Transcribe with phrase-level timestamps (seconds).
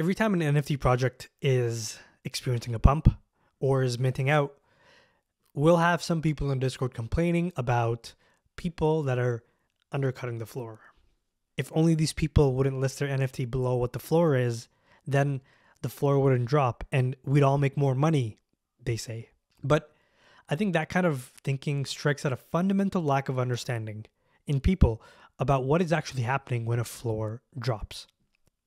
[0.00, 3.14] Every time an NFT project is experiencing a pump
[3.60, 4.56] or is minting out,
[5.52, 8.14] we'll have some people in Discord complaining about
[8.56, 9.44] people that are
[9.92, 10.80] undercutting the floor.
[11.58, 14.68] If only these people wouldn't list their NFT below what the floor is,
[15.06, 15.42] then
[15.82, 18.38] the floor wouldn't drop and we'd all make more money,
[18.82, 19.28] they say.
[19.62, 19.92] But
[20.48, 24.06] I think that kind of thinking strikes at a fundamental lack of understanding
[24.46, 25.02] in people
[25.38, 28.06] about what is actually happening when a floor drops.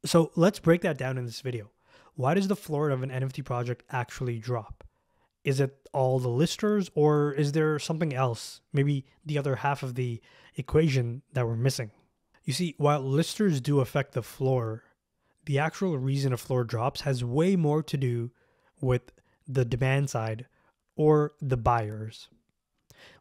[0.06, 1.72] So let's break that down in this video.
[2.16, 4.84] Why does the floor of an NFT project actually drop?
[5.44, 9.96] Is it all the listers or is there something else, maybe the other half of
[9.96, 10.21] the
[10.56, 11.92] equation that we're missing?
[12.44, 14.84] You see, while listers do affect the floor,
[15.46, 18.32] the actual reason a floor drops has way more to do
[18.82, 19.14] with
[19.47, 20.46] the demand side
[20.96, 22.28] or the buyers.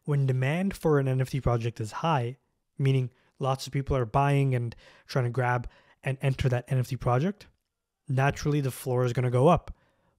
[0.03, 2.37] When demand for an NFT project is high,
[2.77, 4.75] meaning lots of people are buying and
[5.07, 5.67] trying to grab
[6.03, 7.47] and enter that NFT project,
[8.07, 9.73] naturally the floor is going to go up.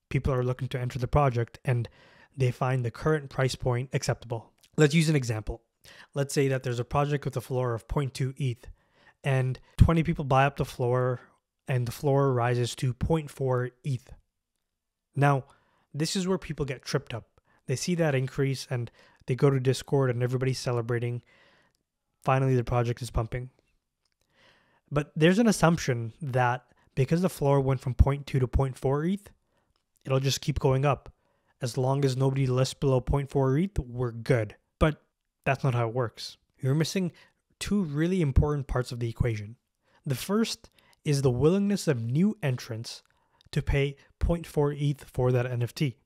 [0.08, 1.88] People are looking to enter the project and
[2.36, 4.52] they find the current price point acceptable.
[4.76, 5.62] Let's use an example.
[6.14, 8.66] Let's say that there's a project with a floor of 0.2 ETH
[9.22, 11.20] and 20 people buy up the floor
[11.68, 14.12] and the floor rises to 0.4 ETH.
[15.16, 15.44] Now,
[15.92, 17.26] this is where people get tripped up.
[17.66, 18.91] They see that increase and
[19.26, 21.22] they go to Discord and everybody's celebrating.
[22.22, 23.50] Finally, the project is pumping.
[24.95, 29.28] But there's an assumption that because the floor went from 0.2 to 0.4 ETH,
[30.05, 31.12] it'll just keep going up.
[31.61, 34.55] As long as nobody lists below 0.4 ETH, we're good.
[34.78, 35.03] But
[35.45, 36.37] that's not how it works.
[36.61, 37.11] You're missing
[37.59, 39.56] two really important parts of the equation.
[40.06, 40.70] The first
[41.05, 43.03] is the willingness of new entrants
[43.50, 45.97] to pay 0.4 ETH for that NFT.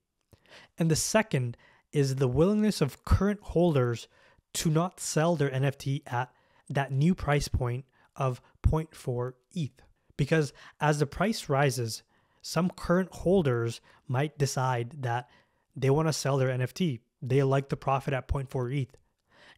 [0.78, 1.58] And the second
[1.92, 4.08] is the willingness of current holders
[4.54, 6.32] to not sell their NFT at
[6.70, 7.84] that new price point
[8.18, 9.82] of 0.4 ETH.
[10.16, 12.02] Because as the price rises,
[12.42, 15.28] some current holders might decide that
[15.76, 17.00] they want to sell their NFT.
[17.22, 18.96] They like the profit at 0.4 ETH.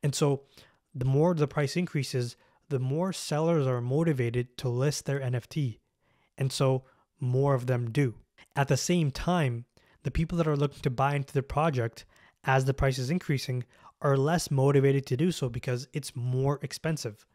[0.03, 0.43] And so
[0.95, 2.37] the more the price increases,
[2.69, 5.79] the more sellers are motivated to list their NFT.
[6.39, 6.85] And so
[7.21, 8.15] more of them do.
[8.57, 9.67] At the same time,
[10.03, 12.05] the people that are looking to buy into the project
[12.45, 13.65] as the price is increasing
[14.01, 17.27] are less motivated to do so because it's more expensive.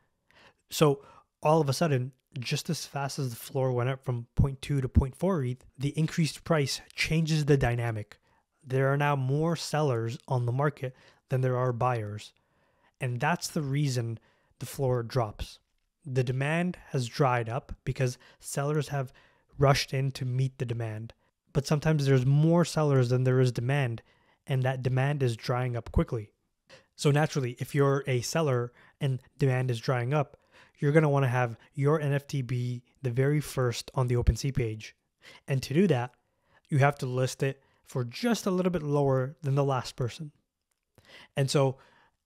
[0.71, 1.03] So
[1.41, 4.81] all of a sudden, just as fast as the floor went up from 0.2 to
[4.81, 8.19] 0.4 ETH, the increased price changes the dynamic.
[8.65, 10.95] There are now more sellers on the market
[11.29, 12.33] than there are buyers.
[12.99, 14.19] And that's the reason
[14.59, 15.59] the floor drops.
[16.05, 19.13] The demand has dried up because sellers have
[19.57, 21.13] rushed in to meet the demand.
[21.53, 24.01] But sometimes there's more sellers than there is demand,
[24.45, 26.31] and that demand is drying up quickly.
[26.95, 30.37] So naturally, if you're a seller and demand is drying up,
[30.79, 34.55] you're going to want to have your NFT be the very first on the OpenSea
[34.55, 34.95] page.
[35.47, 36.11] And to do that,
[36.69, 40.31] you have to list it for just a little bit lower than the last person.
[41.35, 41.77] And so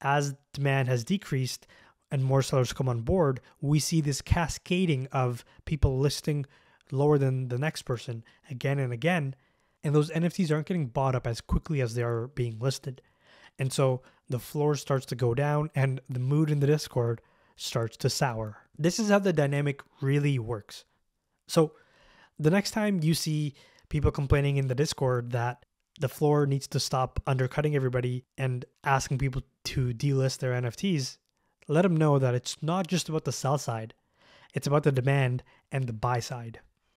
[0.02, 1.68] as demand has decreased
[2.12, 6.46] and more sellers come on board, we see this cascading of people listing
[6.92, 9.36] lower than the next person again and again.
[9.84, 13.02] And those NFTs aren't getting bought up as quickly as they are being listed.
[13.60, 17.22] And so the floor starts to go down and the mood in the Discord
[17.62, 18.58] starts to sour.
[18.78, 20.86] This is how the dynamic really works.
[21.48, 21.74] So
[22.38, 23.54] the next time you see
[23.90, 25.66] people complaining in the Discord that
[26.00, 31.18] the floor needs to stop undercutting everybody and asking people to delist their NFTs,
[31.68, 33.94] let them know that it's not just about the sell side,
[34.54, 36.62] it's about the demand and the buy side.